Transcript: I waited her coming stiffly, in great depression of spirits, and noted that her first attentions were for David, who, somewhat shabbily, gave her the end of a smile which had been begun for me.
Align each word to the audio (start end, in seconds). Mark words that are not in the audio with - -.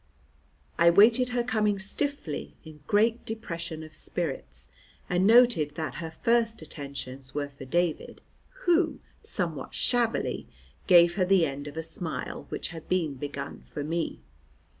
I 0.79 0.89
waited 0.89 1.29
her 1.29 1.43
coming 1.43 1.77
stiffly, 1.77 2.55
in 2.65 2.79
great 2.87 3.23
depression 3.23 3.83
of 3.83 3.93
spirits, 3.93 4.67
and 5.07 5.27
noted 5.27 5.75
that 5.75 5.93
her 6.01 6.09
first 6.09 6.63
attentions 6.63 7.35
were 7.35 7.47
for 7.49 7.65
David, 7.65 8.19
who, 8.65 8.99
somewhat 9.21 9.75
shabbily, 9.75 10.47
gave 10.87 11.17
her 11.17 11.25
the 11.25 11.45
end 11.45 11.67
of 11.67 11.77
a 11.77 11.83
smile 11.83 12.47
which 12.49 12.69
had 12.69 12.89
been 12.89 13.13
begun 13.13 13.61
for 13.61 13.83
me. 13.83 14.21